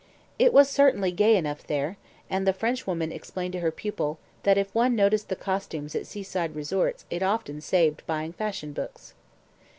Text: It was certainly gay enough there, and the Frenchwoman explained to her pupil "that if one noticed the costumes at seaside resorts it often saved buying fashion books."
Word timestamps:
It 0.39 0.51
was 0.51 0.67
certainly 0.67 1.11
gay 1.11 1.37
enough 1.37 1.67
there, 1.67 1.95
and 2.27 2.47
the 2.47 2.53
Frenchwoman 2.53 3.11
explained 3.11 3.53
to 3.53 3.59
her 3.59 3.69
pupil 3.69 4.17
"that 4.41 4.57
if 4.57 4.73
one 4.73 4.95
noticed 4.95 5.29
the 5.29 5.35
costumes 5.35 5.93
at 5.95 6.07
seaside 6.07 6.55
resorts 6.55 7.05
it 7.11 7.21
often 7.21 7.61
saved 7.61 8.01
buying 8.07 8.33
fashion 8.33 8.73
books." 8.73 9.13